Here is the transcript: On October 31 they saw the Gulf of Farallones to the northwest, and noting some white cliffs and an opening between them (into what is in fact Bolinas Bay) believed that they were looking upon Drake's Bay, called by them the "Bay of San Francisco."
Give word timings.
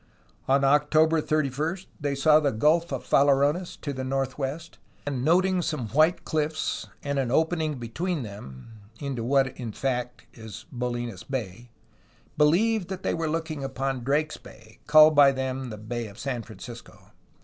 On 0.47 0.63
October 0.63 1.21
31 1.21 1.85
they 1.99 2.15
saw 2.15 2.39
the 2.39 2.51
Gulf 2.51 2.91
of 2.91 3.05
Farallones 3.07 3.79
to 3.81 3.93
the 3.93 4.03
northwest, 4.03 4.79
and 5.05 5.23
noting 5.23 5.61
some 5.61 5.89
white 5.89 6.25
cliffs 6.25 6.87
and 7.03 7.19
an 7.19 7.29
opening 7.29 7.75
between 7.75 8.23
them 8.23 8.89
(into 8.99 9.23
what 9.23 9.49
is 9.49 9.53
in 9.59 9.73
fact 9.73 10.23
Bolinas 10.73 11.23
Bay) 11.23 11.69
believed 12.35 12.87
that 12.87 13.03
they 13.03 13.13
were 13.13 13.29
looking 13.29 13.63
upon 13.63 14.03
Drake's 14.03 14.37
Bay, 14.37 14.79
called 14.87 15.13
by 15.13 15.31
them 15.31 15.69
the 15.69 15.77
"Bay 15.77 16.07
of 16.07 16.17
San 16.17 16.41
Francisco." 16.41 17.09